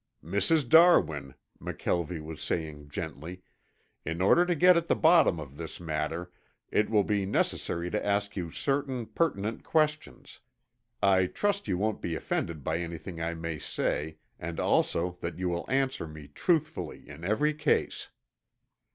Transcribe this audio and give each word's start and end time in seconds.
"Mrs. 0.25 0.67
Darwin," 0.67 1.35
McKelvie 1.61 2.23
was 2.23 2.41
saying 2.41 2.89
gently, 2.89 3.43
"in 4.03 4.19
order 4.19 4.47
to 4.47 4.55
get 4.55 4.75
at 4.75 4.87
the 4.87 4.95
bottom 4.95 5.39
of 5.39 5.57
this 5.57 5.79
matter 5.79 6.31
it 6.71 6.89
will 6.89 7.03
be 7.03 7.23
necessary 7.23 7.91
to 7.91 8.03
ask 8.03 8.35
you 8.35 8.49
certain 8.49 9.05
pertinent 9.05 9.63
questions. 9.63 10.39
I 11.03 11.27
trust 11.27 11.67
you 11.67 11.77
won't 11.77 12.01
be 12.01 12.15
offended 12.15 12.63
by 12.63 12.79
anything 12.79 13.21
I 13.21 13.35
may 13.35 13.59
say 13.59 14.17
and 14.39 14.59
also 14.59 15.19
that 15.21 15.37
you 15.37 15.49
will 15.49 15.69
answer 15.69 16.07
me 16.07 16.29
truthfully 16.29 17.07
in 17.07 17.23
every 17.23 17.53
case." 17.53 18.09